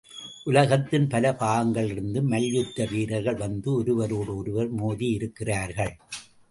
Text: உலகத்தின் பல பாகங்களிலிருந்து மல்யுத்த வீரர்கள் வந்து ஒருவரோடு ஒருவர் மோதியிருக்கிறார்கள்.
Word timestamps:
உலகத்தின் 0.43 1.07
பல 1.07 1.31
பாகங்களிலிருந்து 1.39 2.21
மல்யுத்த 2.23 2.87
வீரர்கள் 2.91 3.35
வந்து 3.35 3.73
ஒருவரோடு 3.73 4.37
ஒருவர் 4.37 4.75
மோதியிருக்கிறார்கள். 4.75 5.93